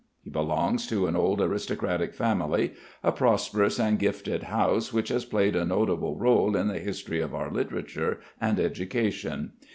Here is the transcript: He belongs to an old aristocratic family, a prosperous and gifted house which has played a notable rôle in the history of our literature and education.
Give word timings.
He 0.23 0.31
belongs 0.31 0.87
to 0.87 1.05
an 1.05 1.15
old 1.15 1.39
aristocratic 1.41 2.15
family, 2.15 2.73
a 3.03 3.11
prosperous 3.11 3.79
and 3.79 3.99
gifted 3.99 4.41
house 4.41 4.91
which 4.91 5.09
has 5.09 5.25
played 5.25 5.55
a 5.55 5.63
notable 5.63 6.17
rôle 6.17 6.59
in 6.59 6.69
the 6.69 6.79
history 6.79 7.21
of 7.21 7.35
our 7.35 7.51
literature 7.51 8.19
and 8.41 8.59
education. 8.59 9.51